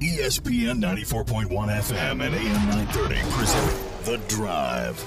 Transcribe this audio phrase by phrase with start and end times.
[0.00, 5.04] ESPN 94.1 FM and AM 930 present The Drive.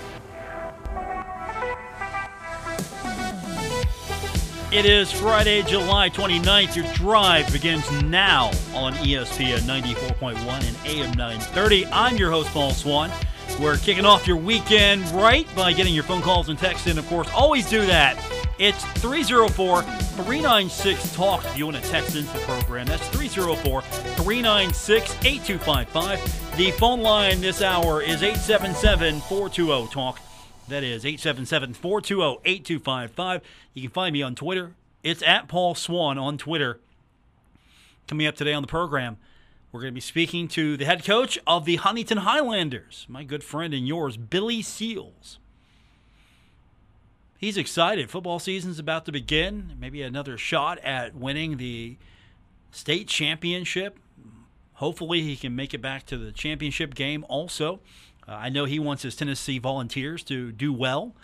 [4.74, 6.76] It is Friday, July 29th.
[6.76, 11.86] Your drive begins now on ESPN 94.1 and AM 930.
[11.86, 13.12] I'm your host, Paul Swann.
[13.62, 17.08] We're kicking off your weekend right by getting your phone calls and texts in, of
[17.08, 17.30] course.
[17.34, 18.18] Always do that.
[18.60, 22.86] It's 304 396 TALK if you want to text into the program.
[22.86, 26.58] That's 304 396 8255.
[26.58, 30.20] The phone line this hour is 877 420 TALK.
[30.68, 33.42] That is 877 420 8255.
[33.74, 34.76] You can find me on Twitter.
[35.04, 36.80] It's at Paul Swann on Twitter.
[38.08, 39.18] Coming up today on the program,
[39.72, 43.44] we're going to be speaking to the head coach of the Huntington Highlanders, my good
[43.44, 45.40] friend and yours, Billy Seals.
[47.42, 48.12] He's excited.
[48.12, 49.74] Football season's about to begin.
[49.80, 51.98] Maybe another shot at winning the
[52.70, 53.98] state championship.
[54.74, 57.80] Hopefully, he can make it back to the championship game also.
[58.28, 61.16] Uh, I know he wants his Tennessee Volunteers to do well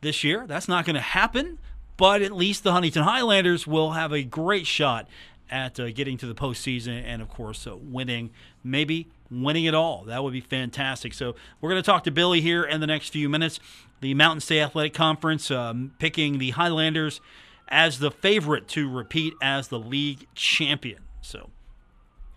[0.00, 0.46] this year.
[0.46, 1.58] That's not going to happen,
[1.96, 5.08] but at least the Huntington Highlanders will have a great shot
[5.50, 8.30] at uh, getting to the postseason and, of course, uh, winning,
[8.64, 10.04] maybe winning it all.
[10.04, 11.14] That would be fantastic.
[11.14, 13.60] So, we're going to talk to Billy here in the next few minutes.
[14.00, 17.20] The Mountain State Athletic Conference um, picking the Highlanders
[17.68, 21.02] as the favorite to repeat as the league champion.
[21.20, 21.50] So,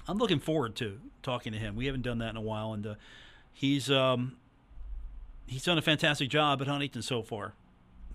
[0.08, 1.75] I'm looking forward to talking to him.
[1.75, 2.95] We haven't done that in a while, and uh,
[3.53, 4.38] he's um,
[5.48, 7.53] he's done a fantastic job at Huntington so far.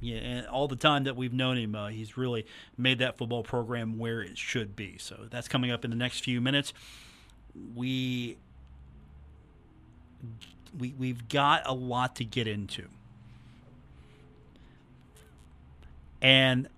[0.01, 2.45] Yeah, and all the time that we've known him, uh, he's really
[2.77, 4.99] made that football program where it should be.
[4.99, 6.73] So that's coming up in the next few minutes.
[7.75, 8.37] We
[10.79, 12.89] we we've got a lot to get into,
[16.21, 16.69] and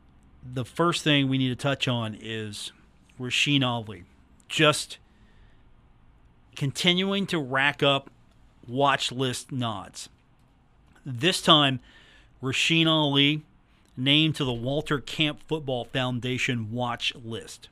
[0.53, 2.73] the first thing we need to touch on is
[3.21, 4.05] Rasheen Ali,
[4.49, 4.99] just
[6.57, 8.11] continuing to rack up
[8.67, 10.09] watch list nods.
[11.07, 11.81] This time,
[12.43, 13.43] Rasheen Ali
[13.97, 17.69] named to the Walter Camp Football Foundation watch list.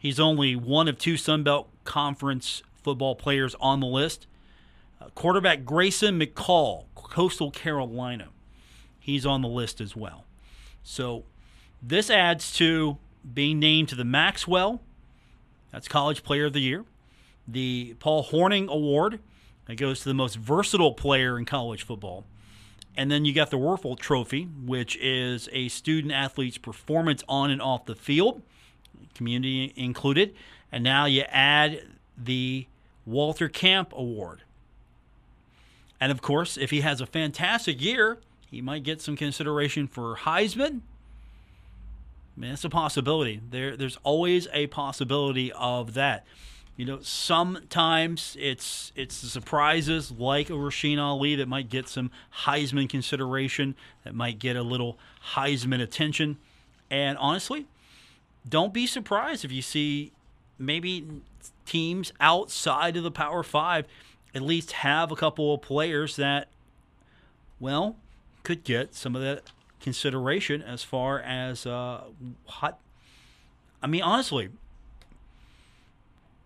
[0.00, 4.26] He's only one of two Sun Belt Conference football players on the list.
[5.00, 8.28] Uh, quarterback Grayson McCall, Coastal Carolina,
[8.98, 10.24] he's on the list as well.
[10.82, 11.24] So
[11.82, 12.98] this adds to
[13.34, 14.80] being named to the Maxwell,
[15.70, 16.84] that's College Player of the Year,
[17.46, 19.20] the Paul Hornung Award,
[19.66, 22.24] that goes to the most versatile player in college football.
[22.96, 27.62] And then you got the Wuerffel Trophy, which is a student athlete's performance on and
[27.62, 28.42] off the field,
[29.14, 30.34] community included.
[30.72, 31.82] And now you add
[32.16, 32.66] the
[33.06, 34.42] Walter Camp Award.
[36.00, 38.18] And of course, if he has a fantastic year,
[38.50, 40.80] he might get some consideration for Heisman.
[42.36, 43.40] I mean, that's a possibility.
[43.50, 46.24] There, there's always a possibility of that.
[46.76, 52.10] You know, sometimes it's it's surprises like a Rasheen Ali that might get some
[52.44, 54.98] Heisman consideration, that might get a little
[55.34, 56.38] Heisman attention.
[56.90, 57.66] And honestly,
[58.48, 60.12] don't be surprised if you see
[60.58, 61.06] maybe
[61.66, 63.86] teams outside of the Power Five
[64.34, 66.48] at least have a couple of players that,
[67.60, 67.96] well,
[68.42, 72.04] could get some of that consideration as far as uh,
[72.46, 72.78] hot.
[73.82, 74.48] I mean, honestly,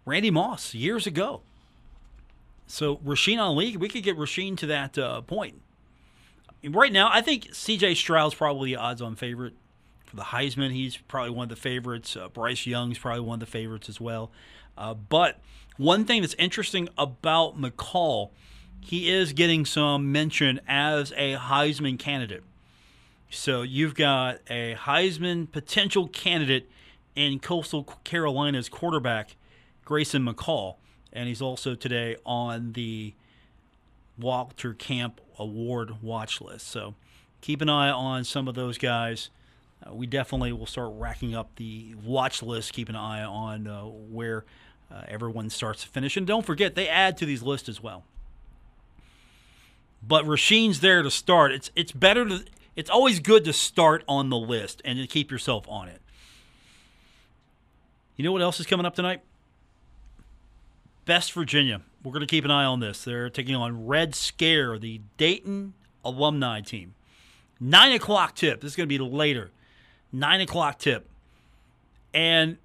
[0.04, 1.42] Randy Moss years ago.
[2.66, 5.60] So Rasheen Ali, we could get Rasheen to that uh, point.
[6.64, 7.94] Right now, I think C.J.
[7.94, 9.54] Stroud's probably the odds-on favorite
[10.16, 10.72] for the Heisman.
[10.72, 12.16] He's probably one of the favorites.
[12.16, 14.30] Uh, Bryce Young's probably one of the favorites as well.
[14.76, 15.38] Uh, but
[15.76, 18.30] one thing that's interesting about McCall,
[18.80, 22.42] he is getting some mention as a Heisman candidate.
[23.30, 26.70] So you've got a Heisman potential candidate
[27.14, 29.36] in Coastal Carolina's quarterback
[29.84, 30.76] Grayson McCall,
[31.12, 33.14] and he's also today on the
[34.18, 36.68] Walter Camp Award watch list.
[36.68, 36.94] So
[37.40, 39.30] keep an eye on some of those guys.
[39.84, 42.72] Uh, we definitely will start racking up the watch list.
[42.72, 44.44] Keep an eye on uh, where
[44.90, 46.16] uh, everyone starts to finish.
[46.16, 48.04] And don't forget, they add to these lists as well.
[50.02, 51.52] But Rasheen's there to start.
[51.52, 52.44] It's it's better to
[52.76, 56.00] it's always good to start on the list and to keep yourself on it.
[58.16, 59.22] You know what else is coming up tonight?
[61.06, 61.82] Best Virginia.
[62.02, 63.04] We're going to keep an eye on this.
[63.04, 65.74] They're taking on Red Scare, the Dayton
[66.04, 66.94] alumni team.
[67.58, 68.60] Nine o'clock tip.
[68.60, 69.50] This is going to be later.
[70.16, 71.06] Nine o'clock tip.
[72.14, 72.56] And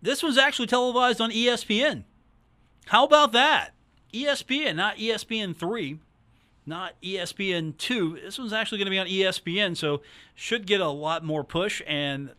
[0.00, 2.04] this was actually televised on ESPN.
[2.86, 3.70] How about that?
[4.14, 5.98] ESPN, not ESPN 3,
[6.66, 8.20] not ESPN 2.
[8.22, 10.02] This one's actually going to be on ESPN, so
[10.36, 11.82] should get a lot more push.
[11.84, 12.30] And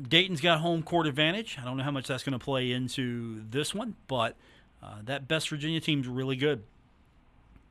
[0.00, 1.58] Dayton's got home court advantage.
[1.60, 4.36] I don't know how much that's going to play into this one, but
[4.80, 6.62] uh, that Best Virginia team's really good.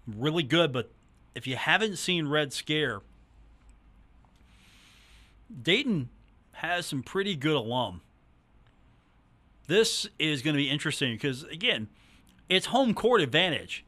[0.05, 0.91] Really good, but
[1.35, 2.99] if you haven't seen Red Scare,
[5.61, 6.09] Dayton
[6.53, 8.01] has some pretty good alum.
[9.67, 11.87] This is going to be interesting because, again,
[12.49, 13.85] it's home court advantage.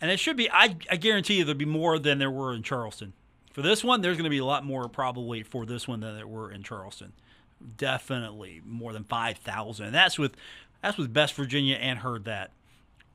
[0.00, 2.62] And it should be, I, I guarantee you, there'll be more than there were in
[2.62, 3.12] Charleston.
[3.52, 6.14] For this one, there's going to be a lot more probably for this one than
[6.14, 7.12] there were in Charleston.
[7.78, 9.92] Definitely more than 5,000.
[9.92, 10.36] That's with
[10.82, 12.50] that's with Best Virginia and Herd That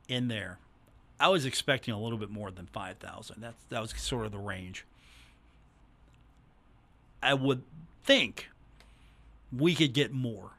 [0.08, 0.58] in there.
[1.20, 3.36] I was expecting a little bit more than 5,000.
[3.40, 4.86] That's that was sort of the range.
[7.22, 7.64] I would
[8.04, 8.50] think
[9.56, 10.52] we could get more.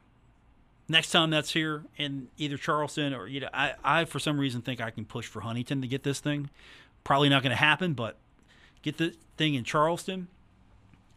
[0.89, 4.63] Next time that's here in either Charleston or you know, I, I for some reason
[4.63, 6.51] think I can push for Huntington to get this thing.
[7.05, 8.17] Probably not going to happen, but
[8.83, 10.29] get the thing in Charleston.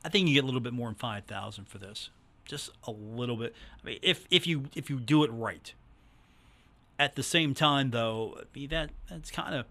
[0.04, 2.10] I think you get a little bit more than five thousand for this.
[2.46, 3.54] Just a little bit.
[3.84, 5.74] I mean, if if you if you do it right.
[6.98, 8.40] At the same time, though,
[8.70, 9.66] that that's kind of.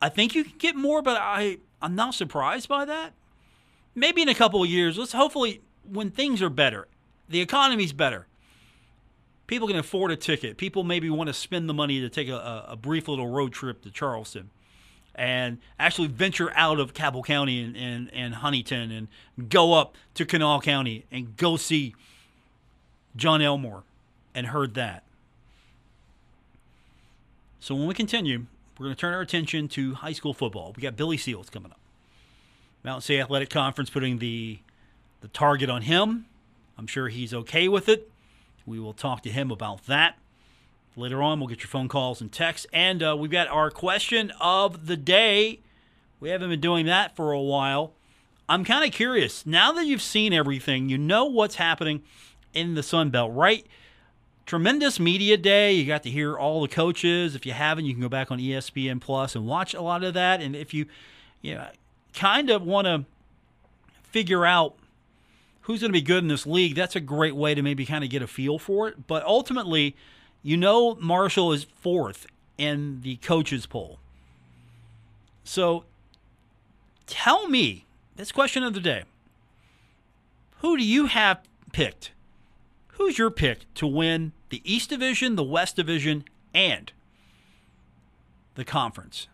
[0.00, 3.12] I think you can get more, but I I'm not surprised by that.
[3.96, 4.96] Maybe in a couple of years.
[4.98, 6.86] Let's hopefully when things are better,
[7.28, 8.26] the economy's better.
[9.46, 10.56] People can afford a ticket.
[10.56, 13.82] People maybe want to spend the money to take a, a brief little road trip
[13.82, 14.50] to Charleston
[15.14, 19.08] and actually venture out of Cabell County and, and, and Huntington and
[19.48, 21.94] go up to Kanawha County and go see
[23.14, 23.84] John Elmore
[24.34, 25.04] and Herd That.
[27.60, 28.46] So when we continue,
[28.78, 30.74] we're going to turn our attention to high school football.
[30.76, 31.80] We got Billy Seals coming up.
[32.86, 34.60] Mountain State Athletic Conference putting the
[35.20, 36.26] the target on him.
[36.78, 38.08] I'm sure he's okay with it.
[38.64, 40.18] We will talk to him about that.
[40.94, 42.64] Later on, we'll get your phone calls and texts.
[42.72, 45.58] And uh, we've got our question of the day.
[46.20, 47.92] We haven't been doing that for a while.
[48.48, 49.44] I'm kind of curious.
[49.44, 52.04] Now that you've seen everything, you know what's happening
[52.54, 53.66] in the Sun Belt, right?
[54.46, 55.72] Tremendous media day.
[55.72, 57.34] You got to hear all the coaches.
[57.34, 60.14] If you haven't, you can go back on ESPN Plus and watch a lot of
[60.14, 60.40] that.
[60.40, 60.86] And if you,
[61.42, 61.66] you know,
[62.16, 63.04] kind of want to
[64.02, 64.74] figure out
[65.62, 68.02] who's going to be good in this league, that's a great way to maybe kind
[68.02, 69.06] of get a feel for it.
[69.06, 69.94] But ultimately,
[70.42, 72.26] you know Marshall is fourth
[72.56, 73.98] in the coaches poll.
[75.44, 75.84] So
[77.06, 77.84] tell me,
[78.16, 79.04] this question of the day.
[80.60, 81.40] Who do you have
[81.72, 82.12] picked?
[82.92, 86.24] Who's your pick to win the East Division, the West Division,
[86.54, 86.92] and
[88.54, 89.28] the conference?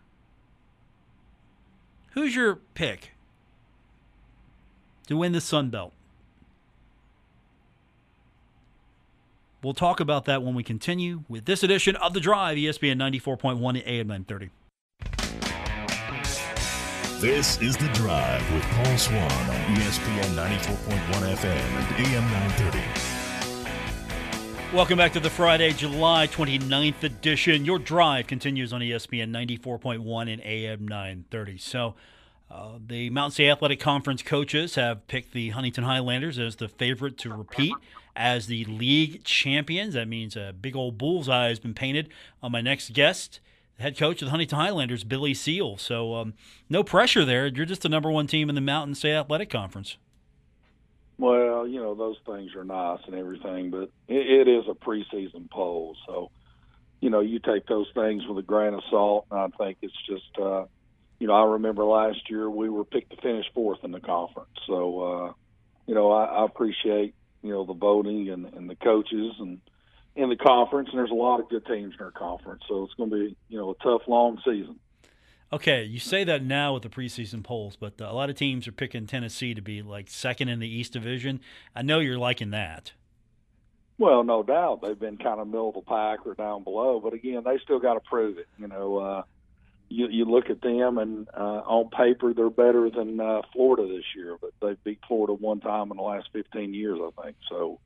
[2.13, 3.11] Who's your pick
[5.07, 5.93] to win the Sun Belt?
[9.63, 13.83] We'll talk about that when we continue with this edition of The Drive, ESPN 94.1
[13.87, 14.49] AM 930.
[17.19, 23.12] This is The Drive with Paul Swann on ESPN 94.1 FM and AM 930.
[24.73, 27.63] Welcome back to the Friday, July 29th edition.
[27.63, 31.59] Your drive continues on ESPN 94.1 and AM 930.
[31.59, 31.93] So,
[32.49, 37.19] uh, the Mountain State Athletic Conference coaches have picked the Huntington Highlanders as the favorite
[37.19, 37.75] to repeat
[38.15, 39.93] as the league champions.
[39.93, 42.09] That means a big old bullseye has been painted
[42.41, 43.41] on my next guest,
[43.77, 45.77] the head coach of the Huntington Highlanders, Billy Seal.
[45.77, 46.33] So um,
[46.67, 47.45] no pressure there.
[47.45, 49.97] You're just the number one team in the Mountain State Athletic Conference.
[51.17, 55.49] Well, you know those things are nice and everything, but it, it is a preseason
[55.49, 56.31] poll, so
[57.01, 59.27] you know you take those things with a grain of salt.
[59.29, 60.65] And I think it's just, uh,
[61.19, 64.49] you know, I remember last year we were picked to finish fourth in the conference,
[64.65, 65.33] so uh,
[65.85, 69.59] you know I, I appreciate you know the voting and, and the coaches and
[70.15, 72.63] in the conference, and there's a lot of good teams in our conference.
[72.67, 74.79] So it's going to be you know a tough, long season.
[75.53, 78.67] Okay, you say that now with the preseason polls, but uh, a lot of teams
[78.67, 81.41] are picking Tennessee to be like second in the East Division.
[81.75, 82.93] I know you're liking that.
[83.99, 87.13] Well, no doubt they've been kind of middle of the pack or down below, but
[87.13, 88.47] again, they still got to prove it.
[88.57, 89.23] You know, uh,
[89.89, 94.05] you, you look at them, and uh, on paper they're better than uh, Florida this
[94.15, 97.35] year, but they beat Florida one time in the last 15 years, I think.
[97.47, 97.79] So,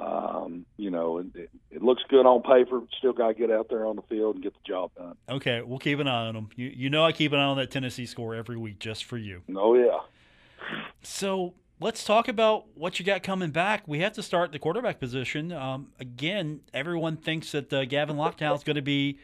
[0.00, 2.80] um, you know, it, it looks good on paper.
[2.98, 5.14] Still got to get out there on the field and get the job done.
[5.28, 6.48] Okay, we'll keep an eye on them.
[6.56, 9.18] You, you know, I keep an eye on that Tennessee score every week just for
[9.18, 9.42] you.
[9.54, 9.98] Oh yeah.
[11.02, 13.86] So let's talk about what you got coming back.
[13.86, 15.52] We have to start the quarterback position.
[15.52, 19.18] Um, again, everyone thinks that uh, Gavin Lochow is going to be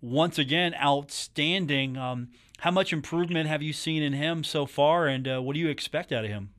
[0.00, 1.96] once again outstanding.
[1.96, 5.60] Um, how much improvement have you seen in him so far, and uh, what do
[5.60, 6.50] you expect out of him?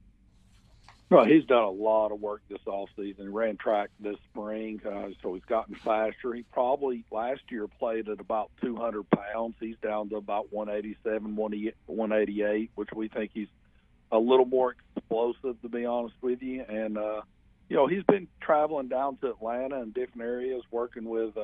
[1.11, 3.17] Well, he's done a lot of work this offseason.
[3.17, 6.33] He ran track this spring, uh, so he's gotten faster.
[6.33, 9.55] He probably last year played at about 200 pounds.
[9.59, 13.49] He's down to about 187, 188, which we think he's
[14.09, 16.63] a little more explosive, to be honest with you.
[16.63, 17.23] And uh,
[17.67, 21.41] you know, he's been traveling down to Atlanta and different areas, working with uh,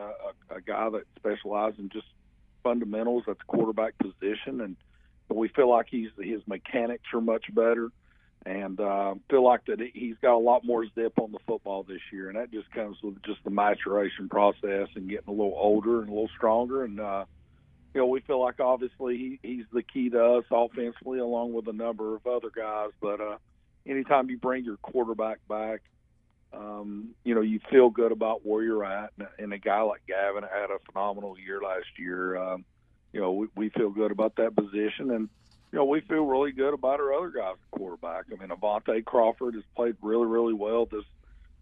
[0.50, 2.08] a, a guy that specializes in just
[2.64, 4.78] fundamentals at the quarterback position, and
[5.28, 7.92] we feel like he's his mechanics are much better,
[8.48, 12.02] and uh, feel like that he's got a lot more zip on the football this
[12.12, 16.00] year, and that just comes with just the maturation process and getting a little older
[16.00, 17.26] and a little stronger, and uh,
[17.94, 21.68] you know we feel like obviously he, he's the key to us offensively, along with
[21.68, 23.38] a number of other guys, but uh,
[23.86, 25.82] anytime you bring your quarterback back
[26.54, 29.12] um, you know, you feel good about where you're at.
[29.38, 32.38] And a guy like Gavin had a phenomenal year last year.
[32.38, 32.66] Um,
[33.12, 35.12] you know, we, we feel good about that position.
[35.12, 35.30] And,
[35.72, 38.26] you know, we feel really good about our other guys at quarterback.
[38.32, 41.04] I mean, Avante Crawford has played really, really well this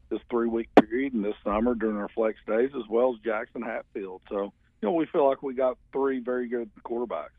[0.09, 3.63] this three week period and this summer during our flex days, as well as Jackson
[3.63, 4.21] Hatfield.
[4.29, 7.29] So, you know, we feel like we got three very good quarterbacks.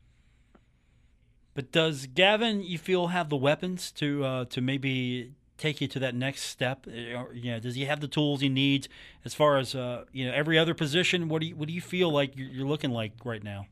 [1.53, 5.99] But does Gavin, you feel, have the weapons to uh, to maybe take you to
[5.99, 6.85] that next step?
[6.85, 8.87] Uh, you know, does he have the tools he needs
[9.25, 11.29] as far as uh, you know every other position?
[11.29, 13.67] What do you what do you feel like you're looking like right now?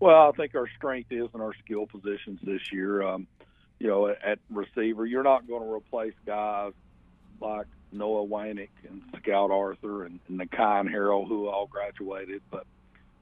[0.00, 3.02] Well, I think our strength is in our skill positions this year.
[3.02, 3.26] Um,
[3.78, 6.72] you know, at, receiver, you're not going to replace guys
[7.40, 12.66] like Noah Waynick and Scout Arthur and, and Nakai Harrell, who all graduated, but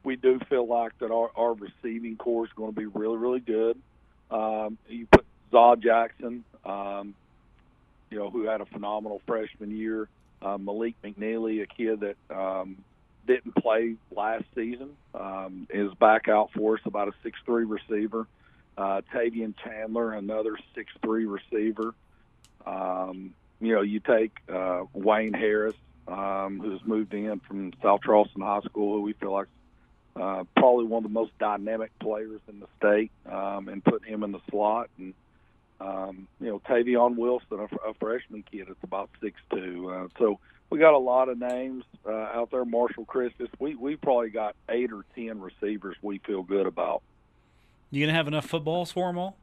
[0.02, 3.40] we do feel like that our, our receiving core is going to be really, really
[3.40, 3.78] good.
[4.30, 7.14] Um, you put Zaw Jackson, um,
[8.11, 10.09] you know, who had a phenomenal freshman year.
[10.40, 12.76] Uh, Malik McNeely, a kid that um,
[13.26, 18.26] didn't play last season, um, is back out for us, about a six-three receiver.
[18.76, 21.95] Uh, Tavian Chandler, another six-three receiver.
[22.66, 25.76] Um, you know, you take uh, Wayne Harris,
[26.09, 29.47] um, who's moved in from South Charleston High School, who we feel like
[30.14, 34.23] uh, probably one of the most dynamic players in the state, um, and put him
[34.23, 34.90] in the slot.
[34.99, 35.14] And
[35.80, 39.90] um, you know, Tavion Wilson, a, a freshman kid, it's about six two.
[39.90, 40.38] Uh, so
[40.71, 42.65] we got a lot of names uh, out there.
[42.65, 43.49] Marshall Christus.
[43.59, 47.03] We we probably got eight or ten receivers we feel good about.
[47.91, 49.37] You gonna have enough footballs for them all?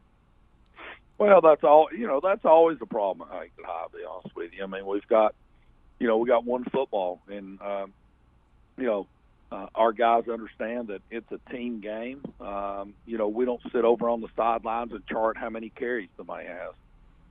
[1.18, 1.88] Well, that's all.
[1.96, 3.30] You know, that's always a problem.
[3.32, 4.63] I to be honest with you.
[4.63, 5.36] I mean, we've got,
[6.00, 7.94] you know, we got one football, and um,
[8.77, 9.08] you know,
[9.51, 12.22] uh, our guys understand that it's a team game.
[12.42, 16.10] Um, you know, we don't sit over on the sidelines and chart how many carries
[16.18, 16.74] somebody has.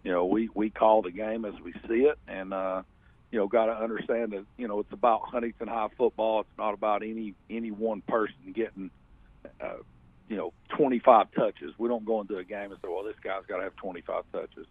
[0.05, 2.83] You know, we we call the game as we see it, and uh,
[3.33, 6.41] you know, got to understand that you know it's about Huntington High football.
[6.41, 8.91] It's not about any any one person getting.
[9.61, 9.79] Uh,
[10.29, 11.75] you know, 25 touches.
[11.77, 14.25] We don't go into a game and say, "Well, this guy's got to have 25
[14.33, 14.67] touches."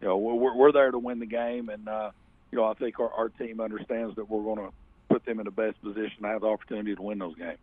[0.00, 2.10] You know, we're we're there to win the game, and uh,
[2.50, 4.74] you know, I think our, our team understands that we're going to
[5.08, 7.58] put them in the best position to have the opportunity to win those games.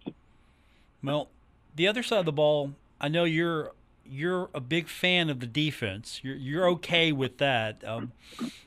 [1.04, 1.30] Well,
[1.76, 3.74] the other side of the ball, I know you're
[4.06, 6.20] you're a big fan of the defense.
[6.24, 7.84] You're you're okay with that.
[7.86, 8.12] Um,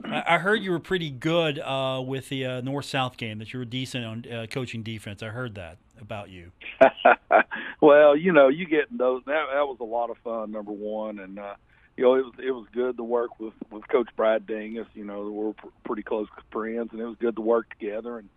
[0.04, 3.38] I, I, heard you were pretty good uh, with the uh, North South game.
[3.38, 5.22] That you were decent on uh, coaching defense.
[5.22, 6.52] I heard that about you.
[7.80, 9.22] well, you know, you get those.
[9.26, 10.50] That, that was a lot of fun.
[10.50, 11.54] Number one, and uh,
[11.96, 14.86] you know, it was it was good to work with with Coach Brad Dingus.
[14.94, 18.18] You know, we're pr- pretty close friends, and it was good to work together.
[18.18, 18.28] And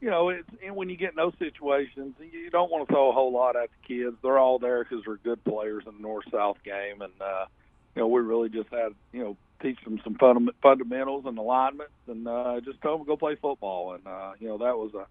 [0.00, 3.10] you know, it's and when you get in those situations, you don't want to throw
[3.10, 4.16] a whole lot at the kids.
[4.22, 7.46] They're all there because they're good players in the North South game, and uh,
[7.94, 11.92] you know, we really just had you know teach them some funda- fundamentals and alignments,
[12.06, 13.92] and uh, just tell them to go play football.
[13.92, 15.06] And uh, you know, that was a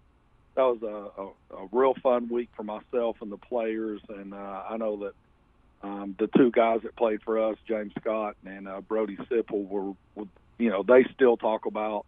[0.56, 4.62] that was a, a, a real fun week for myself and the players, and uh,
[4.68, 5.12] I know that
[5.82, 9.92] um, the two guys that played for us, James Scott and uh, Brody Sipple, were,
[10.14, 10.26] were
[10.58, 12.06] you know they still talk about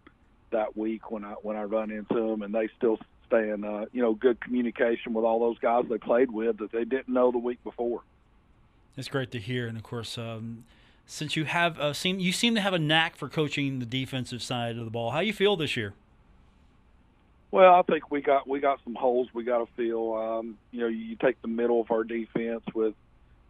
[0.53, 3.87] that week when I when I run into them, and they still stay in uh,
[3.93, 7.31] you know good communication with all those guys they played with that they didn't know
[7.31, 8.03] the week before.
[8.97, 10.65] It's great to hear, and of course, um,
[11.07, 14.43] since you have uh, seem you seem to have a knack for coaching the defensive
[14.43, 15.11] side of the ball.
[15.11, 15.95] How you feel this year?
[17.51, 20.15] Well, I think we got we got some holes we got to fill.
[20.15, 22.95] Um, you know, you take the middle of our defense with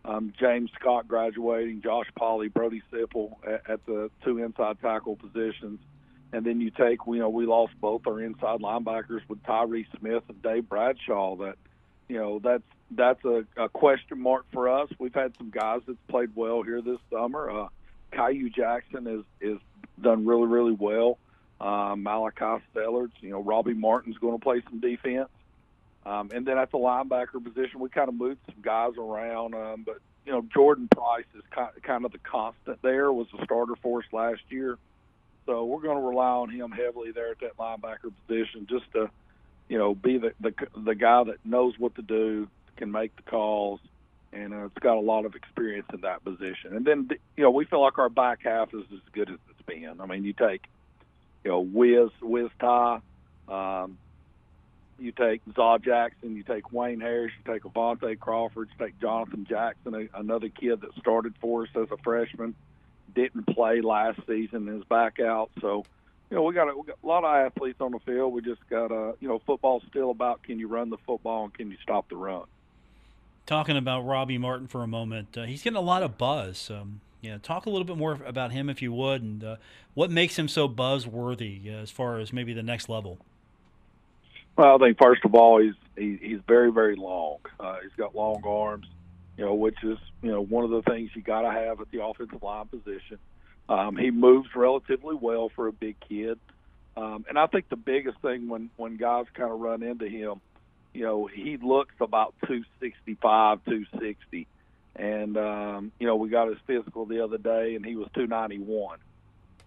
[0.05, 5.79] um, James Scott graduating, Josh Polly, Brody Sipple at, at the two inside tackle positions.
[6.33, 10.23] And then you take, you know, we lost both our inside linebackers with Tyree Smith
[10.29, 11.37] and Dave Bradshaw.
[11.37, 11.57] That,
[12.09, 14.89] you know, that's that's a, a question mark for us.
[14.99, 17.51] We've had some guys that's played well here this summer.
[17.51, 17.69] Uh,
[18.13, 19.59] Caillou Jackson is is
[20.01, 21.19] done really really well.
[21.61, 25.29] Um, Malachi Stellards, you know, Robbie Martin's going to play some defense.
[26.05, 29.55] Um, and then at the linebacker position, we kind of moved some guys around.
[29.55, 31.43] Um, but you know, Jordan Price is
[31.83, 33.13] kind of the constant there.
[33.13, 34.79] Was a starter for us last year.
[35.47, 39.11] So we're going to rely on him heavily there at that linebacker position, just to,
[39.69, 43.23] you know, be the the, the guy that knows what to do, can make the
[43.23, 43.81] calls,
[44.33, 46.77] and uh, it's got a lot of experience in that position.
[46.77, 49.63] And then you know we feel like our back half is as good as it's
[49.67, 50.01] been.
[50.01, 50.63] I mean, you take
[51.45, 53.01] you know Wiz Wiz Ty,
[53.49, 53.99] um,
[54.99, 59.47] you take Zaw Jackson, you take Wayne Harris, you take Avante Crawford, you take Jonathan
[59.49, 62.55] Jackson, a, another kid that started for us as a freshman,
[63.15, 65.51] didn't play last season, is back out.
[65.61, 65.85] So,
[66.31, 68.33] you know, we got, a, we got a lot of athletes on the field.
[68.33, 71.55] We just got to, you know, football's still about can you run the football and
[71.55, 72.45] can you stop the run.
[73.45, 76.71] Talking about Robbie Martin for a moment, uh, he's getting a lot of buzz.
[76.71, 79.57] Um, yeah, talk a little bit more about him if you would, and uh,
[79.95, 83.19] what makes him so buzzworthy uh, as far as maybe the next level.
[84.57, 87.39] Well, I think first of all, he's he, he's very very long.
[87.59, 88.87] Uh, he's got long arms,
[89.37, 91.91] you know, which is you know one of the things you got to have at
[91.91, 93.19] the offensive line position.
[93.69, 96.39] Um, he moves relatively well for a big kid,
[96.97, 100.41] um, and I think the biggest thing when when guys kind of run into him,
[100.93, 104.47] you know, he looks about 265, 260,
[104.97, 108.99] and um, you know we got his physical the other day, and he was 291.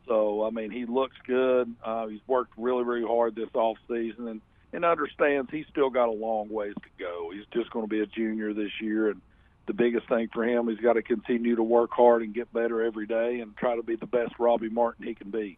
[0.08, 1.74] So I mean, he looks good.
[1.84, 4.42] Uh, he's worked really, really hard this off season, and
[4.74, 7.32] and understands he's still got a long ways to go.
[7.34, 9.22] He's just going to be a junior this year, and
[9.68, 12.84] the biggest thing for him, he's got to continue to work hard and get better
[12.84, 15.58] every day, and try to be the best Robbie Martin he can be.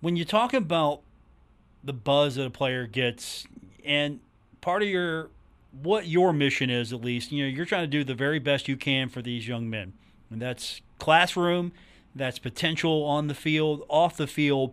[0.00, 1.00] When you talk about
[1.82, 3.46] the buzz that a player gets,
[3.84, 4.20] and
[4.60, 5.30] part of your
[5.82, 8.68] what your mission is, at least, you know, you're trying to do the very best
[8.68, 9.92] you can for these young men,
[10.30, 11.72] and that's classroom,
[12.14, 14.72] that's potential on the field, off the field.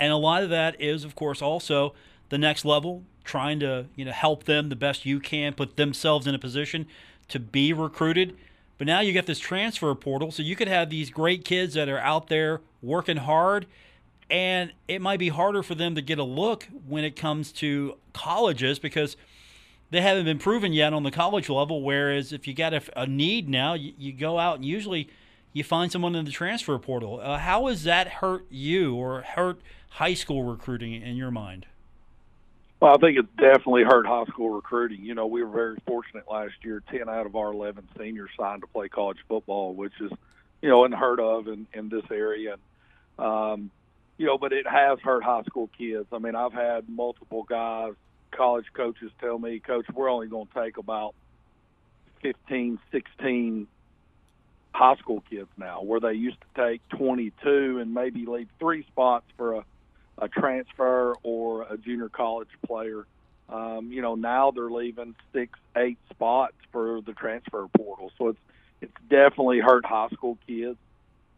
[0.00, 1.94] And a lot of that is, of course, also
[2.30, 6.26] the next level, trying to you know help them the best you can, put themselves
[6.26, 6.86] in a position
[7.28, 8.36] to be recruited.
[8.78, 11.88] But now you get this transfer portal, so you could have these great kids that
[11.88, 13.66] are out there working hard,
[14.30, 17.98] and it might be harder for them to get a look when it comes to
[18.14, 19.16] colleges because
[19.90, 21.82] they haven't been proven yet on the college level.
[21.82, 25.08] Whereas if you got a, a need now, you, you, go out and usually
[25.52, 27.20] you find someone in the transfer portal.
[27.20, 29.60] Uh, how has that hurt you or hurt
[29.90, 31.66] high school recruiting in your mind?
[32.80, 35.04] Well, I think it's definitely hurt high school recruiting.
[35.04, 36.82] You know, we were very fortunate last year.
[36.90, 40.10] Ten out of our eleven seniors signed to play college football, which is,
[40.62, 42.56] you know, unheard of in in this area.
[43.18, 43.70] And, um,
[44.16, 46.06] you know, but it has hurt high school kids.
[46.12, 47.92] I mean, I've had multiple guys,
[48.32, 51.14] college coaches, tell me, Coach, we're only going to take about
[52.22, 53.66] 15, 16
[54.72, 59.26] high school kids now, where they used to take 22 and maybe leave three spots
[59.36, 59.64] for a
[60.20, 63.06] a transfer or a junior college player.
[63.48, 68.12] Um, you know, now they're leaving six, eight spots for the transfer portal.
[68.16, 68.38] So it's
[68.80, 70.78] it's definitely hurt high school kids.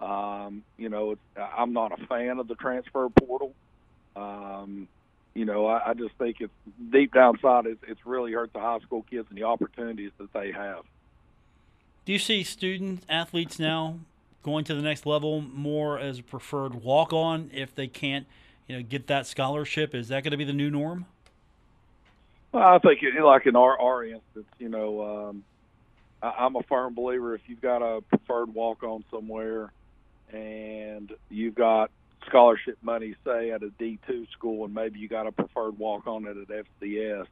[0.01, 3.53] Um, you know, I'm not a fan of the transfer portal.
[4.15, 4.89] Um,
[5.35, 6.53] you know, I, I just think it's
[6.91, 7.67] deep downside.
[7.67, 10.83] It's, it's really hurt the high school kids and the opportunities that they have.
[12.05, 14.01] Do you see student athletes now
[14.43, 18.27] going to the next level more as a preferred walk on if they can't
[18.67, 19.95] you know, get that scholarship?
[19.95, 21.07] Is that going to be the new norm?
[22.53, 25.45] Well, I think, it, like in our, our instance, you know, um,
[26.23, 29.73] I, I'm a firm believer if you've got a preferred walk on somewhere
[30.33, 31.91] and you've got
[32.27, 36.27] scholarship money, say at a D2 school, and maybe you got a preferred walk on
[36.27, 37.27] at FCS.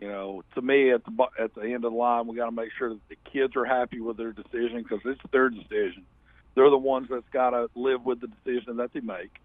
[0.00, 2.52] You know, to me, at the at the end of the line, we got to
[2.52, 6.04] make sure that the kids are happy with their decision because it's their decision.
[6.54, 9.40] They're the ones that's got to live with the decision that they make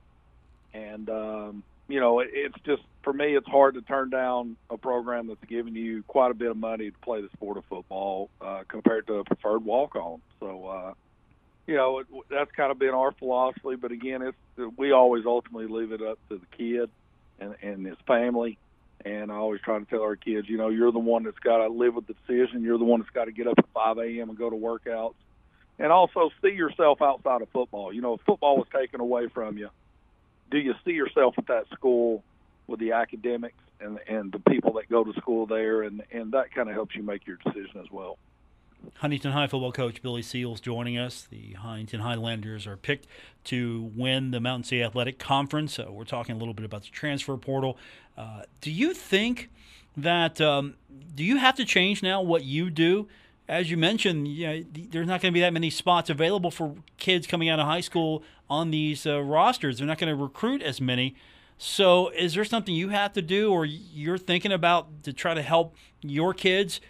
[0.74, 4.78] and um, you know it, it's just for me it's hard to turn down a
[4.78, 8.30] program that's giving you quite a bit of money to play the sport of football
[8.42, 10.22] uh, compared to a preferred walk on.
[10.40, 10.94] So uh,
[11.68, 13.76] you know it, that's kind of been our philosophy.
[13.76, 16.90] But again, it's we always ultimately leave it up to the kid
[17.40, 18.58] and, and his family.
[19.06, 21.58] And I always try to tell our kids, you know, you're the one that's got
[21.58, 22.64] to live with the decision.
[22.64, 24.30] You're the one that's got to get up at 5 a.m.
[24.30, 25.16] and go to workouts,
[25.78, 27.92] and also see yourself outside of football.
[27.92, 29.70] You know, if football was taken away from you,
[30.52, 32.24] do you see yourself at that school
[32.68, 36.54] with the academics and and the people that go to school there, and and that
[36.54, 38.18] kind of helps you make your decision as well.
[38.96, 41.24] Huntington High football coach Billy Seals joining us.
[41.30, 43.08] The Huntington Highlanders are picked
[43.46, 45.80] to win the Mountain State Athletic Conference.
[45.80, 47.78] Uh, we're talking a little bit about the transfer portal.
[48.18, 49.50] Uh, do you think
[49.96, 50.76] that um,
[51.16, 53.08] do you have to change now what you do?
[53.48, 56.76] As you mentioned, you know, there's not going to be that many spots available for
[56.98, 59.78] kids coming out of high school on these uh, rosters.
[59.78, 61.16] They're not going to recruit as many.
[61.58, 65.42] So, is there something you have to do, or you're thinking about to try to
[65.42, 66.82] help your kids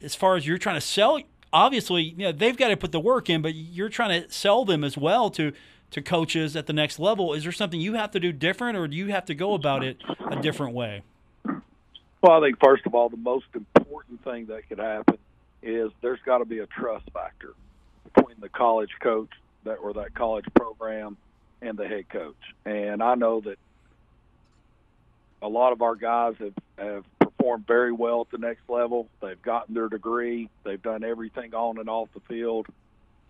[0.00, 1.18] as far as you're trying to sell?
[1.52, 4.64] Obviously, you know, they've got to put the work in, but you're trying to sell
[4.64, 5.52] them as well to
[5.90, 7.34] to coaches at the next level.
[7.34, 9.84] Is there something you have to do different, or do you have to go about
[9.84, 9.98] it
[10.30, 11.02] a different way?
[11.44, 15.18] Well, I think first of all, the most important thing that could happen
[15.62, 17.54] is there's got to be a trust factor
[18.14, 19.30] between the college coach
[19.64, 21.16] that or that college program
[21.60, 22.36] and the head coach.
[22.64, 23.58] And I know that
[25.40, 29.08] a lot of our guys have, have performed very well at the next level.
[29.20, 30.48] They've gotten their degree.
[30.64, 32.66] They've done everything on and off the field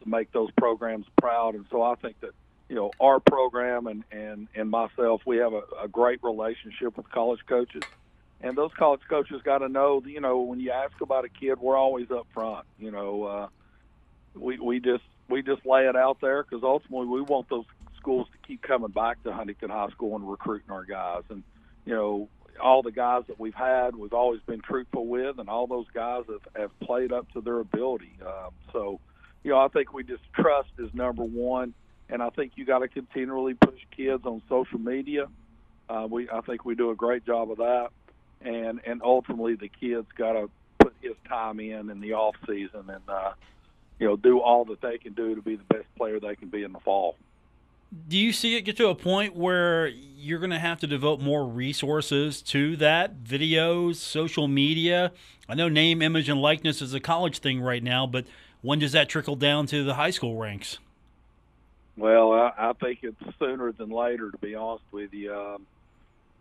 [0.03, 1.55] to make those programs proud.
[1.55, 2.33] And so I think that
[2.69, 7.11] you know our program and and and myself, we have a, a great relationship with
[7.11, 7.83] college coaches.
[8.43, 11.61] And those college coaches got to know, you know, when you ask about a kid,
[11.61, 12.67] we're always up front.
[12.79, 13.49] You know, uh,
[14.35, 17.65] we we just we just lay it out there because ultimately we want those
[17.97, 21.23] schools to keep coming back to Huntington High School and recruiting our guys.
[21.31, 21.45] And
[21.87, 22.29] you know,
[22.61, 26.25] all the guys that we've had, we've always been truthful with, and all those guys
[26.29, 28.13] have, have played up to their ability.
[28.25, 29.01] Um, so,
[29.43, 31.75] you know, I think we just trust is number one,
[32.09, 35.27] and I think you got to continually push kids on social media.
[35.89, 37.89] Uh, we, I think we do a great job of that,
[38.45, 42.89] and and ultimately the kids got to put his time in in the off season
[42.89, 43.33] and uh,
[43.99, 46.49] you know do all that they can do to be the best player they can
[46.49, 47.17] be in the fall.
[48.09, 51.21] Do you see it get to a point where you're going to have to devote
[51.21, 53.23] more resources to that?
[53.23, 55.13] Videos, social media?
[55.47, 58.25] I know name, image, and likeness is a college thing right now, but
[58.63, 60.79] when does that trickle down to the high school ranks?
[61.99, 65.35] Well, I, I think it's sooner than later, to be honest with you.
[65.35, 65.67] Um,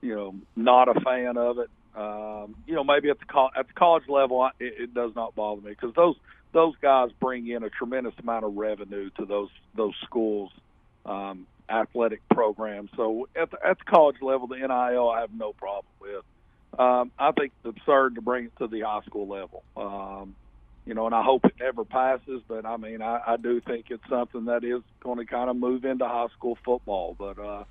[0.01, 1.69] you know, not a fan of it.
[1.95, 5.11] Um, you know, maybe at the co- at the college level, I, it, it does
[5.15, 6.15] not bother me because those
[6.53, 10.51] those guys bring in a tremendous amount of revenue to those those schools
[11.05, 12.89] um, athletic program.
[12.95, 16.23] So at the, at the college level, the NIL I have no problem with.
[16.79, 19.63] Um, I think it's absurd to bring it to the high school level.
[19.75, 20.35] Um,
[20.85, 22.41] you know, and I hope it never passes.
[22.47, 25.55] But I mean, I, I do think it's something that is going to kind of
[25.55, 27.15] move into high school football.
[27.17, 27.63] But uh,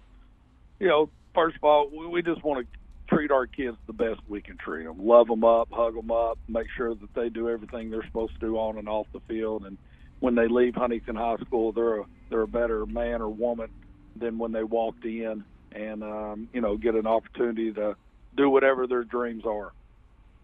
[0.78, 2.79] you know, first of all, we, we just want to
[3.12, 4.98] treat our kids the best we can treat them.
[4.98, 8.46] Love them up, hug them up, make sure that they do everything they're supposed to
[8.46, 9.76] do on and off the field, and
[10.20, 13.68] when they leave Huntington High School, they're a, they're a better man or woman
[14.16, 17.96] than when they walked in, and um, you know get an opportunity to
[18.36, 19.72] do whatever their dreams are.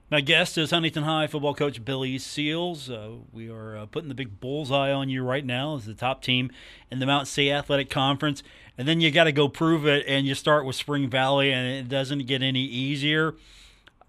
[0.09, 2.88] My guest is Huntington High football coach Billy Seals.
[2.88, 6.23] Uh, we are uh, putting the big bullseye on you right now as the top
[6.23, 6.49] team
[6.92, 8.45] in the Mountain State Athletic Conference.
[8.79, 11.66] And then you got to go prove it, and you start with Spring Valley, and
[11.66, 13.35] it doesn't get any easier.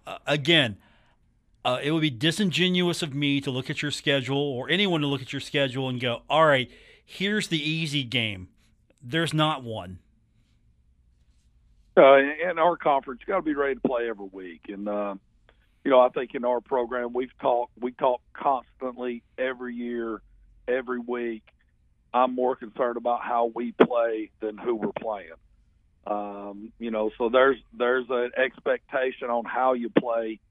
[0.05, 0.77] Uh, again,
[1.65, 5.07] uh, it would be disingenuous of me to look at your schedule or anyone to
[5.07, 6.69] look at your schedule and go, all right,
[7.03, 8.49] here's the easy game.
[9.01, 9.97] There's not one.
[11.97, 14.61] Uh, in our conference, you got to be ready to play every week.
[14.67, 15.15] And, uh,
[15.87, 20.21] you know, I think in our program, we've talked, we talk constantly every year,
[20.67, 21.43] every week.
[22.13, 25.31] I'm more concerned about how we play than who we're playing.
[26.05, 30.41] Um, you know, so there's there's an expectation on how you play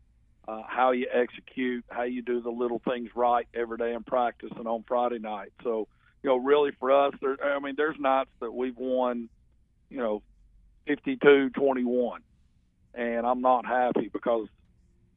[0.49, 4.53] uh, how you execute, how you do the little things right every day in practice
[4.57, 5.53] and on Friday night.
[5.63, 5.87] So,
[6.23, 9.29] you know, really for us, there, I mean, there's nights that we've won,
[9.91, 10.23] you know,
[10.87, 12.23] 52 21,
[12.95, 14.49] and I'm not happy because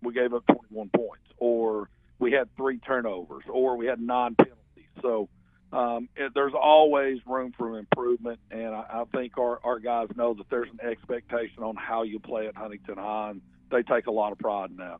[0.01, 4.89] we gave up 21 points, or we had three turnovers, or we had nine penalties.
[5.01, 5.29] So,
[5.71, 10.33] um, it, there's always room for improvement, and I, I think our, our guys know
[10.33, 14.11] that there's an expectation on how you play at Huntington High, and they take a
[14.11, 14.97] lot of pride in that.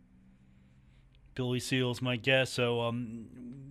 [1.34, 2.52] Billy Seals, my guess.
[2.52, 3.26] So um,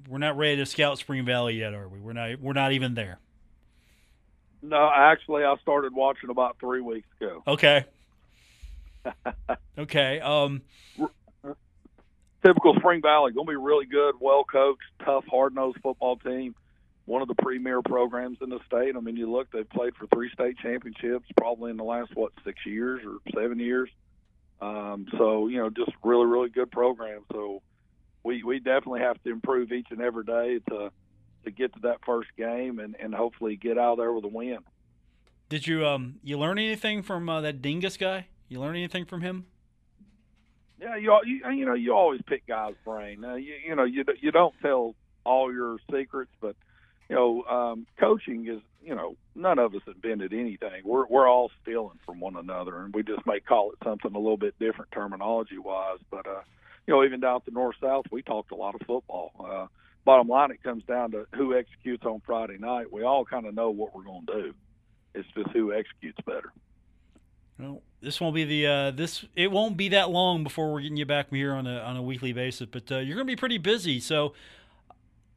[0.09, 2.01] we're not ready to scout Spring Valley yet, are we?
[2.01, 2.41] We're not.
[2.41, 3.21] We're not even there.
[4.63, 7.43] No, actually, I started watching about three weeks ago.
[7.47, 7.85] Okay.
[9.79, 10.21] Okay.
[10.21, 10.63] Um,
[12.45, 16.55] Typical Spring Valley, going to be really good, well coached, tough, hard nosed football team.
[17.05, 18.95] One of the premier programs in the state.
[18.97, 22.33] I mean, you look, they've played for three state championships probably in the last, what,
[22.45, 23.89] six years or seven years.
[24.61, 27.23] Um, so you know, just really, really good program.
[27.33, 27.63] So
[28.25, 30.91] we we definitely have to improve each and every day to
[31.45, 34.59] to get to that first game and, and hopefully get out there with a win.
[35.49, 38.27] Did you um you learn anything from uh, that Dingus guy?
[38.49, 39.47] You learn anything from him?
[40.81, 43.25] Yeah, you you, you know you always pick guys' brain.
[43.25, 46.55] Uh, you you know you you don't tell all your secrets, but
[47.09, 50.83] you know um, coaching is you know, none of us invented anything.
[50.85, 54.19] We're we're all stealing from one another, and we just may call it something a
[54.19, 55.99] little bit different terminology wise.
[56.11, 56.41] But uh,
[56.87, 59.33] you know, even down at the north south, we talked a lot of football.
[59.39, 59.67] Uh,
[60.05, 62.93] bottom line, it comes down to who executes on Friday night.
[62.93, 64.55] We all kind of know what we're going to do.
[65.15, 66.53] It's just who executes better.
[67.59, 69.25] Well, this won't be the uh, this.
[69.35, 72.03] It won't be that long before we're getting you back here on a on a
[72.03, 72.69] weekly basis.
[72.71, 73.99] But uh, you're going to be pretty busy.
[74.01, 74.35] So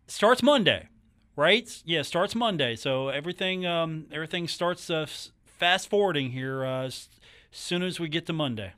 [0.08, 0.88] starts Monday
[1.36, 1.82] right?
[1.86, 2.76] Yeah, starts Monday.
[2.76, 5.06] So everything um, everything starts uh,
[5.46, 7.10] fast forwarding here uh, as
[7.52, 8.74] soon as we get to Monday.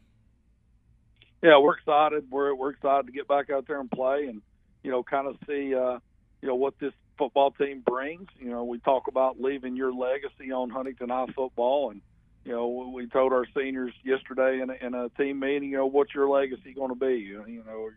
[1.41, 2.25] yeah, we're excited.
[2.29, 4.41] We're we're excited to get back out there and play, and
[4.83, 5.99] you know, kind of see uh,
[6.41, 8.27] you know what this football team brings.
[8.39, 12.01] You know, we talk about leaving your legacy on Huntington High football, and
[12.45, 15.85] you know, we told our seniors yesterday in a, in a team meeting, you know,
[15.85, 17.19] what's your legacy going to be?
[17.19, 17.89] You know,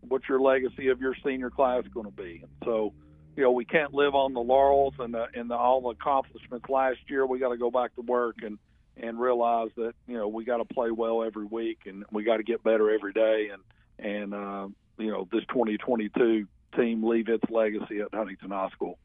[0.00, 2.40] what's your legacy of your senior class going to be?
[2.42, 2.94] And so,
[3.36, 6.68] you know, we can't live on the laurels and the, and the, all the accomplishments
[6.68, 7.26] last year.
[7.26, 8.58] We got to go back to work and
[8.96, 12.36] and realize that you know we got to play well every week and we got
[12.36, 13.48] to get better every day.
[13.50, 13.62] And
[13.98, 18.98] and uh, you know, this 2022 team leave its legacy at Huntington High School.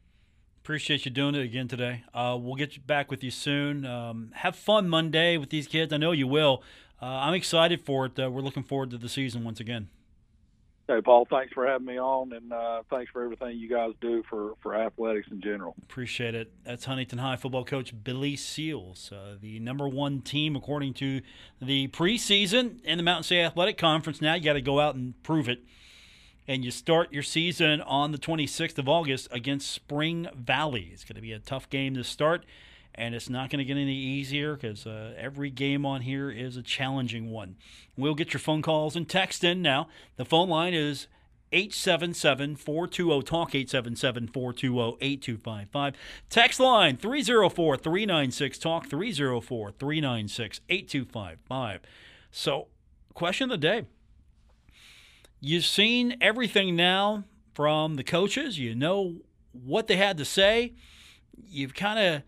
[0.68, 2.04] Appreciate you doing it again today.
[2.12, 3.86] Uh, we'll get back with you soon.
[3.86, 5.94] Um, have fun Monday with these kids.
[5.94, 6.62] I know you will.
[7.00, 8.18] Uh, I'm excited for it.
[8.18, 9.88] Uh, we're looking forward to the season once again.
[10.86, 14.22] Hey, Paul, thanks for having me on, and uh, thanks for everything you guys do
[14.28, 15.74] for, for athletics in general.
[15.84, 16.52] Appreciate it.
[16.64, 21.22] That's Huntington High football coach Billy Seals, uh, the number one team according to
[21.62, 24.20] the preseason in the Mountain State Athletic Conference.
[24.20, 25.60] Now you got to go out and prove it
[26.48, 30.90] and you start your season on the 26th of August against Spring Valley.
[30.94, 32.46] It's going to be a tough game to start,
[32.94, 36.56] and it's not going to get any easier because uh, every game on here is
[36.56, 37.56] a challenging one.
[37.98, 39.88] We'll get your phone calls and text in now.
[40.16, 41.06] The phone line is
[41.52, 45.94] 877 420 TALK, 877 420 8255.
[46.30, 51.80] Text line 304 396 TALK, 304 396 8255.
[52.30, 52.68] So,
[53.14, 53.84] question of the day
[55.40, 57.24] You've seen everything now
[57.54, 58.58] from the coaches.
[58.58, 59.16] You know
[59.52, 60.74] what they had to say.
[61.48, 62.22] You've kind of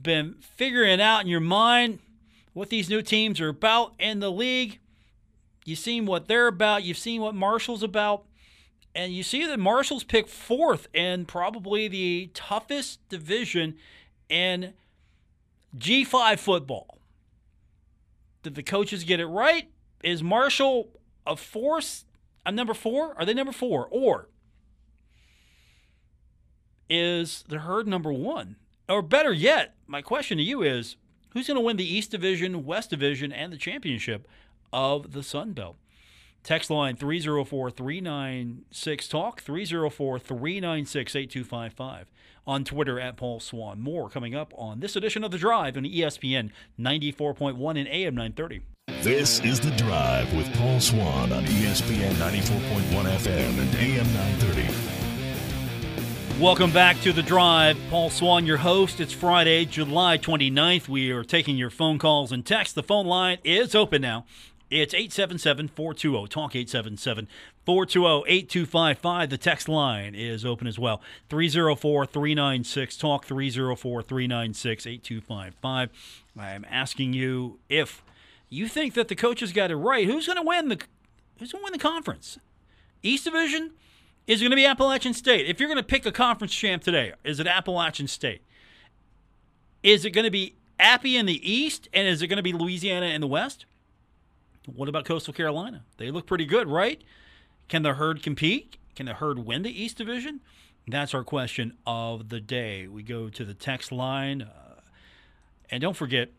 [0.00, 2.00] been figuring out in your mind
[2.52, 4.78] what these new teams are about in the league.
[5.64, 6.82] You've seen what they're about.
[6.82, 8.24] You've seen what Marshall's about.
[8.94, 13.76] And you see that Marshall's picked fourth in probably the toughest division
[14.28, 14.74] in
[15.78, 16.98] G5 football.
[18.42, 19.70] Did the coaches get it right?
[20.02, 20.88] Is Marshall
[21.26, 22.04] a force
[22.44, 23.14] I'm number four?
[23.18, 23.86] Are they number four?
[23.90, 24.28] Or
[26.88, 28.56] is the herd number one?
[28.88, 30.96] Or better yet, my question to you is
[31.32, 34.26] who's going to win the East Division, West Division, and the championship
[34.72, 35.76] of the Sun Belt?
[36.42, 42.10] Text line 304 396 Talk, 304 396 8255.
[42.46, 43.80] On Twitter at Paul Swann.
[43.80, 48.62] More coming up on this edition of The Drive on ESPN 94.1 and AM 930.
[48.98, 56.38] This is The Drive with Paul Swann on ESPN 94.1 FM and AM 930.
[56.38, 57.78] Welcome back to The Drive.
[57.88, 59.00] Paul Swann, your host.
[59.00, 60.86] It's Friday, July 29th.
[60.86, 62.74] We are taking your phone calls and texts.
[62.74, 64.26] The phone line is open now.
[64.70, 67.26] It's 877 420 Talk 877
[67.64, 69.30] 420 8255.
[69.30, 71.00] The text line is open as well.
[71.30, 75.88] 304 396 Talk 304 396 8255.
[76.38, 78.02] I'm asking you if
[78.50, 80.78] you think that the coaches got it right, who's going to win the
[81.38, 82.38] who's going to win the conference?
[83.02, 83.70] East Division
[84.26, 85.46] is going to be Appalachian State.
[85.46, 88.42] If you're going to pick a conference champ today, is it Appalachian State?
[89.82, 92.52] Is it going to be Appy in the East, and is it going to be
[92.52, 93.64] Louisiana in the West?
[94.66, 95.84] What about Coastal Carolina?
[95.96, 97.02] They look pretty good, right?
[97.68, 98.76] Can the herd compete?
[98.94, 100.40] Can the herd win the East Division?
[100.86, 102.88] That's our question of the day.
[102.88, 104.42] We go to the text line.
[104.42, 104.80] Uh,
[105.70, 106.30] and don't forget,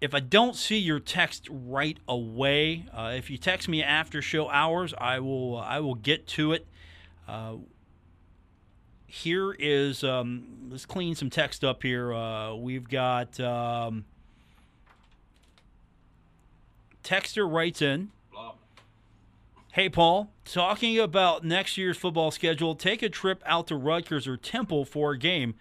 [0.00, 4.50] if I don't see your text right away, uh, if you text me after show
[4.50, 6.66] hours, I will I will get to it.
[7.26, 7.56] Uh,
[9.06, 12.12] here is um, let's clean some text up here.
[12.12, 14.04] Uh, we've got um,
[17.02, 18.10] texter writes in.
[19.72, 24.38] Hey Paul, talking about next year's football schedule, take a trip out to Rutgers or
[24.38, 25.54] Temple for a game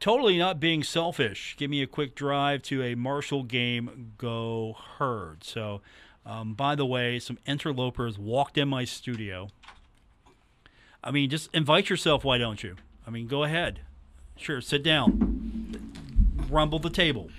[0.00, 1.54] totally not being selfish.
[1.58, 4.12] Give me a quick drive to a Marshall game.
[4.18, 5.44] Go herd.
[5.44, 5.80] So,
[6.24, 9.48] um, by the way, some interlopers walked in my studio.
[11.02, 12.24] I mean, just invite yourself.
[12.24, 12.76] Why don't you?
[13.06, 13.80] I mean, go ahead.
[14.36, 15.82] Sure, sit down.
[16.50, 17.30] Rumble the table.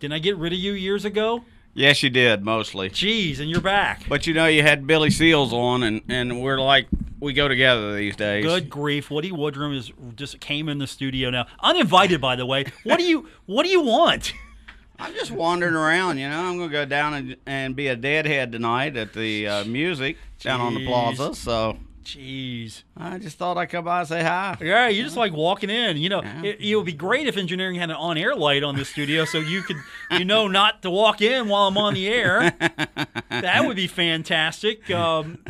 [0.00, 1.44] Didn't I get rid of you years ago?
[1.74, 2.90] Yes, you did mostly.
[2.90, 4.02] Jeez, and you're back.
[4.08, 6.88] But you know, you had Billy Seals on, and and we're like
[7.20, 8.44] we go together these days.
[8.44, 12.66] Good grief, Woody Woodrum is just came in the studio now, uninvited by the way.
[12.84, 14.32] What do you What do you want?
[15.00, 16.40] I'm just wandering around, you know.
[16.40, 20.60] I'm gonna go down and, and be a deadhead tonight at the uh, music down
[20.60, 21.34] on the plaza.
[21.34, 21.78] So
[22.08, 22.84] Jeez.
[22.96, 24.56] I just thought I'd come by and say hi.
[24.62, 25.98] Yeah, you're just like walking in.
[25.98, 26.42] You know, yeah.
[26.42, 29.36] it, it, would be great if engineering had an on-air light on the studio, so
[29.36, 29.76] you could,
[30.12, 32.54] you know, not to walk in while I'm on the air.
[33.30, 34.90] that would be fantastic.
[34.90, 35.44] Um,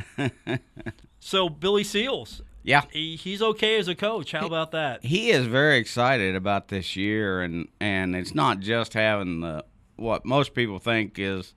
[1.28, 2.42] so Billy Seals.
[2.62, 4.32] Yeah, he, he's okay as a coach.
[4.32, 5.04] How about that?
[5.04, 9.64] He is very excited about this year, and and it's not just having the
[9.96, 11.54] what most people think is,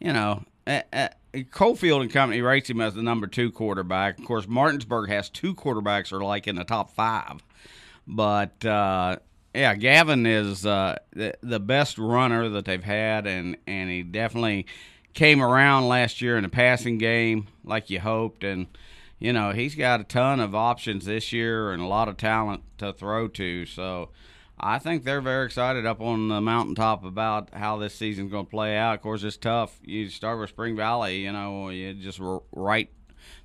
[0.00, 4.18] you know, uh, uh, Cofield and Company rates him as the number two quarterback.
[4.18, 7.42] Of course, Martinsburg has two quarterbacks that are like in the top five,
[8.06, 9.16] but uh,
[9.54, 14.66] yeah, Gavin is uh, the, the best runner that they've had, and and he definitely
[15.14, 18.66] came around last year in the passing game like you hoped, and
[19.24, 22.62] you know he's got a ton of options this year and a lot of talent
[22.76, 23.64] to throw to.
[23.64, 24.10] So
[24.60, 28.50] I think they're very excited up on the mountaintop about how this season's going to
[28.50, 28.96] play out.
[28.96, 29.80] Of course, it's tough.
[29.82, 32.20] You start with Spring Valley, you know, you just
[32.52, 32.90] right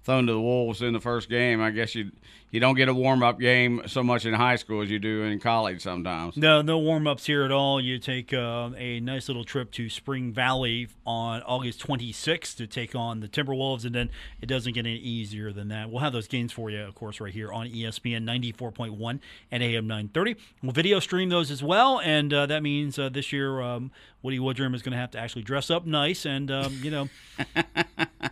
[0.03, 1.61] thrown to the wolves in the first game.
[1.61, 2.11] I guess you
[2.51, 5.21] you don't get a warm up game so much in high school as you do
[5.21, 6.35] in college sometimes.
[6.35, 7.79] No, no warm ups here at all.
[7.79, 12.95] You take uh, a nice little trip to Spring Valley on August 26th to take
[12.95, 14.09] on the Timberwolves, and then
[14.41, 15.91] it doesn't get any easier than that.
[15.91, 19.19] We'll have those games for you, of course, right here on ESPN 94.1
[19.51, 20.35] and AM 930.
[20.63, 23.91] We'll video stream those as well, and uh, that means uh, this year um,
[24.23, 27.09] Woody Woodrum is going to have to actually dress up nice and, um, you know.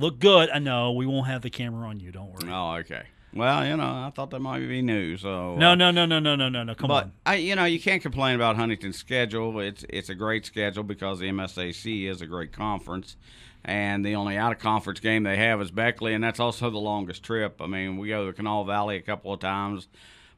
[0.00, 0.50] look good.
[0.50, 2.10] I know we won't have the camera on you.
[2.10, 2.50] Don't worry.
[2.52, 3.04] Oh, okay.
[3.32, 5.16] Well, you know, I thought that might be new.
[5.16, 6.74] So no, uh, no, no, no, no, no, no, no.
[6.74, 7.12] Come but on.
[7.24, 9.60] I, you know, you can't complain about Huntington's schedule.
[9.60, 13.16] It's it's a great schedule because the MSAC is a great conference,
[13.64, 16.78] and the only out of conference game they have is Beckley, and that's also the
[16.78, 17.60] longest trip.
[17.60, 19.86] I mean, we go to Kanawha Valley a couple of times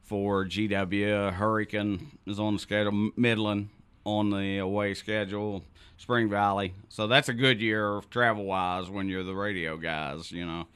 [0.03, 1.33] for GW.
[1.33, 3.11] Hurricane is on the schedule.
[3.15, 3.69] Midland
[4.05, 5.63] on the away schedule.
[6.03, 6.73] Spring Valley.
[6.89, 10.67] So that's a good year travel wise when you're the radio guys, you know.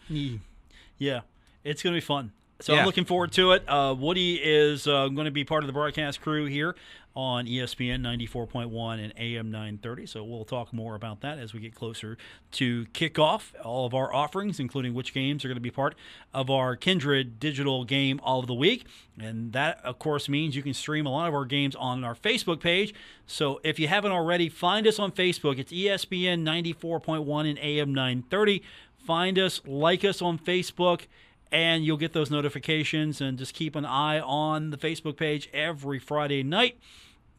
[0.97, 1.19] Yeah,
[1.65, 2.31] it's going to be fun.
[2.61, 2.79] So Yeah.
[2.79, 3.67] I'm looking forward to it.
[3.67, 6.77] Uh, Woody is uh, going to be part of the broadcast crew here
[7.17, 10.05] on ESPN 94.1 and AM 930.
[10.05, 12.15] So we'll talk more about that as we get closer
[12.51, 13.53] to kickoff.
[13.65, 15.95] All of our offerings, including which games are going to be part
[16.31, 18.85] of our Kindred digital game of the week.
[19.19, 22.13] And that, of course, means you can stream a lot of our games on our
[22.13, 22.93] Facebook page.
[23.25, 25.57] So if you haven't already, find us on Facebook.
[25.57, 28.61] It's ESPN 94.1 and AM 930.
[28.95, 31.07] Find us, like us on Facebook
[31.51, 35.97] and you'll get those notifications and just keep an eye on the Facebook page every
[35.97, 36.77] Friday night.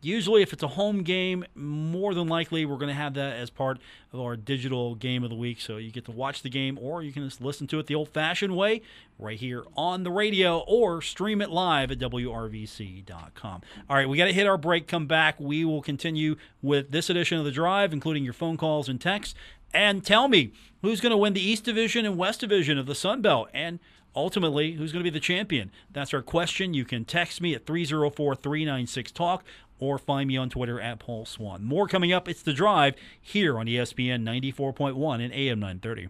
[0.01, 3.51] Usually, if it's a home game, more than likely we're going to have that as
[3.51, 3.79] part
[4.13, 5.61] of our digital game of the week.
[5.61, 7.97] So you get to watch the game, or you can just listen to it the
[7.97, 8.83] old fashioned way
[9.19, 13.63] right here on the radio, or stream it live at WRVC.com.
[13.91, 15.41] All right, we got to hit our break, come back.
[15.41, 19.35] We will continue with this edition of The Drive, including your phone calls and texts.
[19.75, 22.95] And tell me who's going to win the East Division and West Division of the
[22.95, 23.49] Sun Belt.
[23.53, 23.81] And
[24.15, 25.71] ultimately, who's going to be the champion?
[25.93, 26.73] That's our question.
[26.75, 29.45] You can text me at 304 396 Talk
[29.79, 31.65] or find me on Twitter at Paul Swann.
[31.65, 32.29] More coming up.
[32.29, 36.09] It's The Drive here on ESPN 94.1 and AM 930.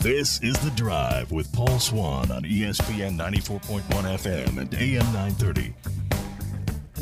[0.00, 5.72] This is The Drive with Paul Swann on ESPN 94.1 FM and AM 930.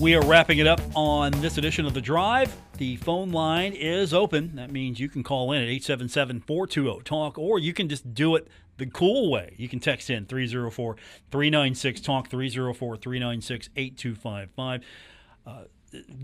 [0.03, 2.53] We are wrapping it up on this edition of The Drive.
[2.77, 4.57] The phone line is open.
[4.57, 8.35] That means you can call in at 877 420 TALK, or you can just do
[8.35, 9.55] it the cool way.
[9.57, 10.97] You can text in 304
[11.31, 14.81] 396 TALK, 304 396 8255.
[15.47, 15.63] Uh,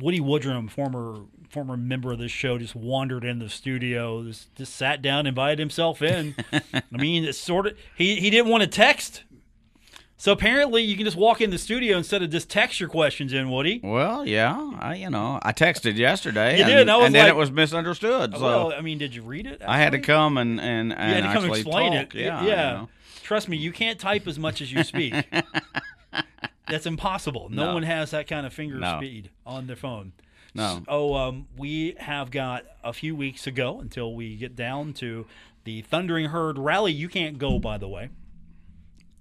[0.00, 4.74] Woody Woodrum, former former member of this show, just wandered in the studio, just, just
[4.74, 6.34] sat down, invited himself in.
[6.52, 9.22] I mean, it's sort of he he didn't want to text,
[10.18, 13.32] so apparently you can just walk in the studio instead of just text your questions
[13.32, 13.48] in.
[13.50, 16.56] Woody, Well, yeah, I you know I texted yesterday.
[16.58, 18.34] You and, did, and I was then like- it was misunderstood.
[18.34, 19.62] So well, I mean, did you read it?
[19.66, 22.14] I had to come and and, and You had to come explain talk.
[22.14, 22.20] it.
[22.20, 22.72] Yeah, yeah.
[22.72, 22.88] you know.
[23.22, 25.14] Trust me, you can't type as much as you speak.
[26.68, 27.48] That's impossible.
[27.50, 27.74] No, No.
[27.74, 28.98] one has that kind of finger No.
[28.98, 30.12] speed on their phone.
[30.54, 30.82] No.
[30.88, 35.26] Oh, um, we have got a few weeks to go until we get down to
[35.64, 36.92] the Thundering Herd Rally.
[36.92, 38.08] You can't go, by the way.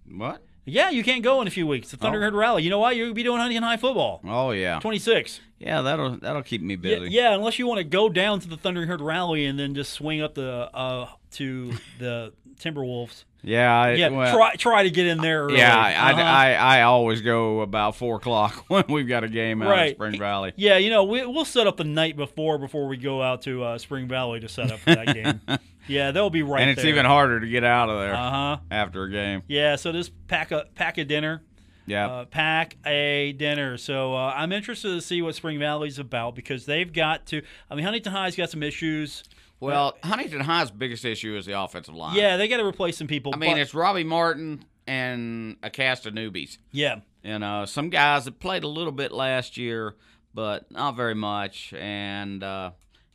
[0.10, 0.42] What?
[0.70, 1.92] Yeah, you can't go in a few weeks.
[1.92, 2.28] The Thundering Oh.
[2.28, 2.64] Herd Rally.
[2.64, 2.94] You know why?
[2.96, 4.20] To be doing Huntington High football.
[4.26, 5.40] Oh yeah, 26.
[5.60, 5.82] yeah.
[5.82, 7.12] That'll that'll keep me Yeah, busy.
[7.12, 9.94] yeah, unless you want to go down to the Thundering Herd Rally and then just
[9.94, 13.24] swing up the uh, to the Timberwolves.
[13.44, 15.44] Yeah, I, Yeah, well, try try to get in there.
[15.44, 15.58] Early.
[15.58, 16.22] Yeah, I, Uh-huh.
[16.22, 19.96] I, I, I always go about four o'clock when we've got a game out Right.
[19.96, 20.54] Spring Valley.
[20.56, 23.64] Yeah, you know, we, we'll set up the night before before we go out to
[23.64, 25.42] uh, Spring Valley to set up for that game.
[25.90, 26.92] Yeah, they'll be right and it's there.
[26.92, 28.58] even harder to get out of there Uh huh.
[28.70, 29.44] after a game.
[29.48, 31.44] Yeah, so just pack a pack a dinner.
[31.86, 33.78] Yeah, Uh, pack a dinner.
[33.78, 37.42] So uh, I'm interested to see what Spring Valley's about because they've got to.
[37.72, 39.24] I mean, Huntington High's got some issues.
[39.60, 42.16] Well, Huntington High's biggest issue is the offensive line.
[42.16, 43.34] Yeah, they got to replace some people.
[43.34, 46.58] I mean but- it's Robbie Martin and a cast of newbies.
[46.72, 49.96] yeah, You know, some guys that played a little bit last year,
[50.34, 51.74] but not very much.
[51.74, 52.72] And uh,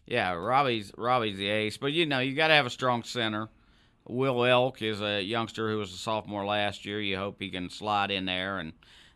[0.06, 1.76] yeah, Robbie's Robbie's the ace.
[1.78, 3.48] But you know, you got to have a strong center.
[4.04, 7.00] Will Elk is a youngster who was a sophomore last year.
[7.00, 8.72] You hope he can slide in there and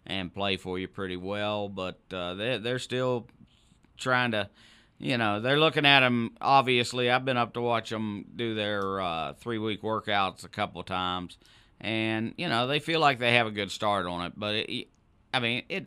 [0.07, 1.69] and play for you pretty well.
[1.69, 3.27] But uh, they they're still
[3.99, 4.49] trying to,
[4.99, 6.37] you know, they're looking at them.
[6.41, 10.83] Obviously, I've been up to watch them do their uh, three week workouts a couple
[10.83, 11.37] times,
[11.81, 14.33] and you know they feel like they have a good start on it.
[14.37, 14.89] But it,
[15.33, 15.87] I mean, it.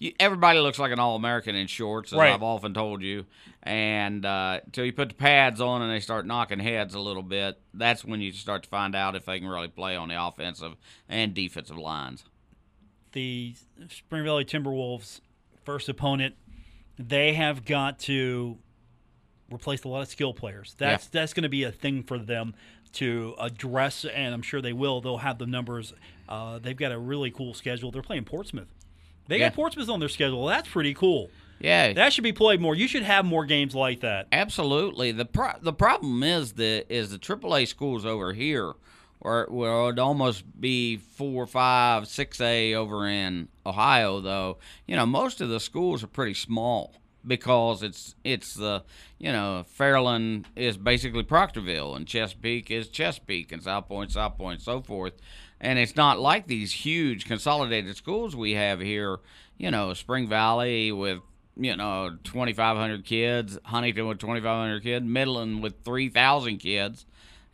[0.00, 2.32] You, everybody looks like an all-American in shorts, as Right.
[2.32, 3.26] I've often told you.
[3.64, 7.24] And uh, until you put the pads on and they start knocking heads a little
[7.24, 10.24] bit, that's when you start to find out if they can really play on the
[10.24, 10.76] offensive
[11.08, 12.22] and defensive lines.
[13.10, 13.56] the
[13.88, 15.20] Spring Valley Timberwolves
[15.64, 16.36] first opponent,
[16.98, 18.58] they have got to
[19.52, 20.74] replace a lot of skill players.
[20.78, 22.54] That's that's going to be a thing for them
[22.94, 25.00] to address, and I'm sure they will.
[25.00, 25.92] They'll have the numbers.
[26.28, 27.90] Uh, they've got a really cool schedule.
[27.90, 28.68] They're playing Portsmouth.
[29.28, 29.48] They Yeah.
[29.48, 30.46] got Portsmouth on their schedule.
[30.46, 31.30] That's pretty cool.
[31.60, 32.76] Yeah, That should be played more.
[32.76, 34.28] You should have more games like that.
[34.30, 35.10] Absolutely.
[35.10, 38.74] The pro- the problem is the is the AAA schools over here,
[39.20, 44.20] or well, it'd almost be four, five, six A over in Ohio.
[44.20, 46.94] Though you know most of the schools are pretty small
[47.26, 48.82] because it's it's the
[49.18, 54.62] you know Fairland is basically Proctorville and Chesapeake is Chesapeake and South Point, South Point,
[54.62, 55.14] so forth.
[55.60, 59.18] And it's not like these huge consolidated schools we have here.
[59.56, 61.18] You know, Spring Valley with
[61.58, 67.04] you know, 2,500 kids, Huntington with 2,500 kids, Midland with 3,000 kids.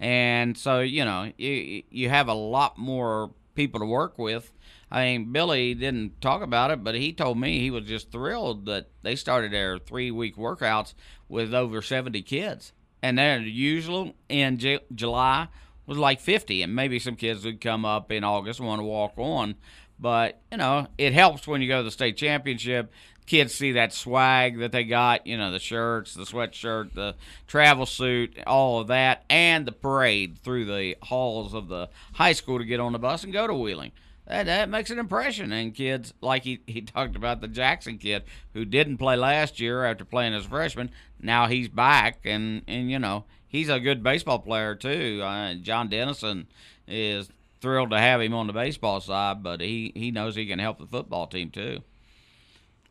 [0.00, 4.52] And so, you know, you, you have a lot more people to work with.
[4.90, 8.66] I mean, Billy didn't talk about it, but he told me he was just thrilled
[8.66, 10.94] that they started their three week workouts
[11.28, 12.72] with over 70 kids.
[13.02, 15.48] And their usual in Ju- July
[15.86, 18.84] was like 50, and maybe some kids would come up in August and want to
[18.84, 19.56] walk on.
[19.98, 22.92] But, you know, it helps when you go to the state championship.
[23.26, 27.14] Kids see that swag that they got, you know, the shirts, the sweatshirt, the
[27.46, 32.58] travel suit, all of that, and the parade through the halls of the high school
[32.58, 33.92] to get on the bus and go to Wheeling.
[34.26, 35.52] That, that makes an impression.
[35.52, 39.84] And kids, like he, he talked about the Jackson kid who didn't play last year
[39.84, 44.02] after playing as a freshman, now he's back, and, and you know, he's a good
[44.02, 45.20] baseball player, too.
[45.22, 46.46] Uh, John Dennison
[46.86, 47.30] is
[47.62, 50.78] thrilled to have him on the baseball side, but he, he knows he can help
[50.78, 51.80] the football team, too.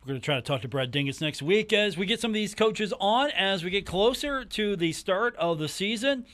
[0.04, 2.32] We're going to try to talk to Brad Dingess next week as we get some
[2.32, 6.26] of these coaches on as we get closer to the start of the season.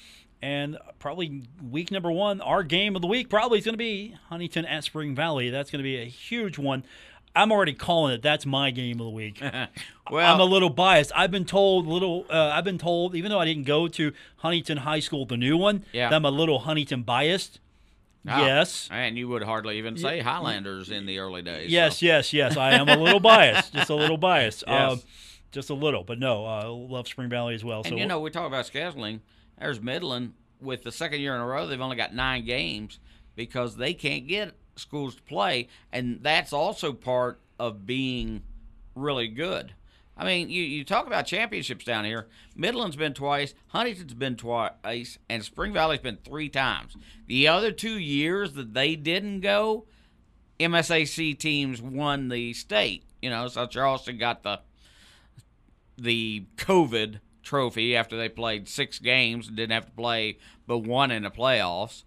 [0.42, 4.16] And probably week number one, our game of the week probably is going to be
[4.30, 5.52] Huntington at Spring Valley.
[5.52, 6.84] That's going to be a huge one.
[7.36, 8.24] I'm already calling it.
[8.24, 9.42] That's my game of the week.
[10.12, 11.12] Well, I'm a little biased.
[11.16, 12.26] I've been told little.
[12.32, 15.56] Uh, I've been told, even though I didn't go to Huntington High School, the new
[15.56, 16.10] one, Yeah.
[16.10, 17.60] that I'm a little Huntington biased.
[18.28, 18.90] Ah, Yes.
[18.92, 21.72] And you would hardly even say Highlanders in the early days.
[21.72, 22.06] Yes, so.
[22.06, 22.58] yes, yes.
[22.58, 24.64] I am a little biased, just a little biased.
[24.68, 24.92] Yes.
[24.94, 25.02] Um,
[25.52, 27.80] just a little, but no, I love Spring Valley as well.
[27.80, 29.22] And so you know, we talk about scheduling.
[29.60, 31.66] There's Midland with the second year in a row.
[31.66, 33.00] They've only got nine games
[33.36, 38.44] because they can't get schools to play, and that's also part of being
[38.96, 39.74] really good.
[40.20, 42.28] I mean, you, you talk about championships down here.
[42.54, 46.98] Midland's been twice, Huntington's been twice, and Spring Valley's been three times.
[47.28, 49.86] The other two years that they didn't go,
[50.60, 53.06] MSAC teams won the state.
[53.22, 54.60] You know, so Charleston got the
[55.98, 61.12] the COVID trophy after they played six games and didn't have to play but one
[61.12, 62.04] in the playoffs.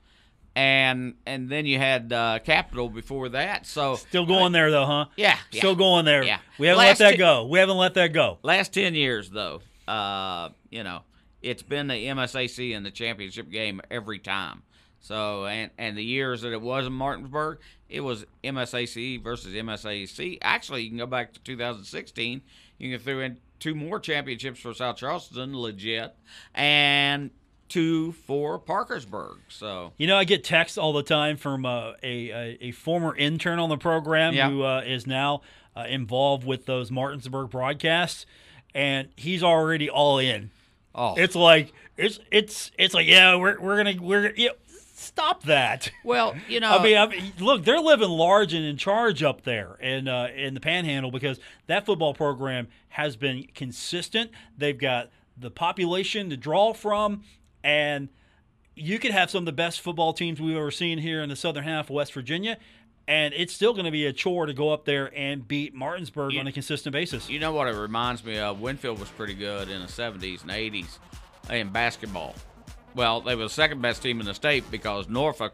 [0.55, 3.67] And and then you had uh, Capital before that.
[3.67, 5.07] So still going there though, huh?
[5.17, 5.61] yeah, yeah.
[5.61, 6.23] Still going there.
[6.23, 6.39] Yeah.
[6.59, 7.47] We haven't Last let that ti- go.
[7.47, 8.39] We haven't let that go.
[8.43, 11.03] Last ten years though, uh, you know,
[11.41, 14.63] it's been the MSAC in the championship game every time.
[15.01, 20.39] So and and the years that it was in Martinsburg, it was MSAC versus MSAC.
[20.43, 22.43] Actually, you can go back to 2016.
[22.79, 26.15] You can throw in two more championships for South Charleston, legit,
[26.55, 27.31] and
[27.73, 29.39] two for Parkersburg.
[29.49, 33.15] So You know, I get texts all the time from uh, a, a a former
[33.17, 34.49] intern on the program Yeah.
[34.51, 35.43] who uh, is now
[35.77, 38.27] uh, involved with those Martinsburg broadcasts,
[38.75, 40.51] and he's already all in.
[40.95, 44.51] oh, It's like it's it's it's like yeah, we're we're gonna we're yeah,
[44.95, 45.91] stop that.
[46.05, 49.43] well, you know, I mean, I mean, look, they're living large and in charge up
[49.43, 54.31] there in uh, in the Panhandle because that football program has been consistent.
[54.59, 57.23] They've got the population to draw from,
[57.65, 58.09] and
[58.75, 61.37] you could have some of the best football teams we've ever seen here in the
[61.37, 62.57] southern half of West Virginia,
[63.07, 66.33] and it's still going to be a chore to go up there and beat Martinsburg
[66.33, 67.29] You- on a consistent basis.
[67.29, 68.61] You know what it reminds me of?
[68.61, 70.99] Winfield was pretty good in the 70s and 80s
[71.51, 72.35] in basketball.
[72.95, 75.53] Well, they were the second best team in the state because Northfork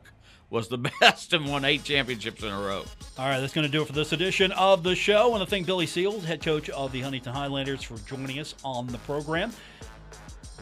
[0.51, 2.85] was the best and won eight championships in a row.
[3.19, 5.25] All right, that's going to do it for this edition of the show.
[5.25, 8.55] I want to thank Billy Seals, head coach of the Huntington Highlanders, for joining us
[8.65, 9.53] on the program.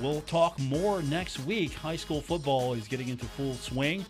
[0.00, 1.72] We'll talk more next week.
[1.72, 4.04] High school football is getting into full swing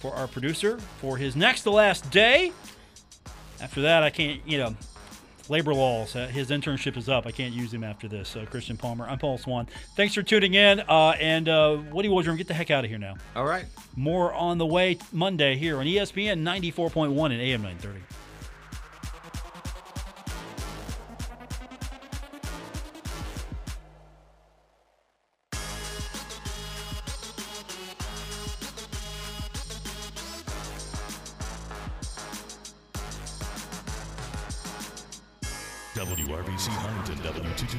[0.00, 2.52] for our producer for his next to last day.
[3.60, 4.74] After that, I can't, you know,
[5.48, 6.14] labor laws.
[6.16, 7.26] Uh, his internship is up.
[7.26, 8.36] I can't use him after this.
[8.36, 9.06] Uh, Christian Palmer.
[9.08, 9.66] I'm Paul Swann.
[9.94, 10.80] Thanks for tuning in.
[10.80, 13.14] Uh, and uh, Woody Woodrum, get the heck out of here now.
[13.34, 13.64] All right.
[13.94, 18.00] More on the way Monday here on ESPN 94.1 and AM 930.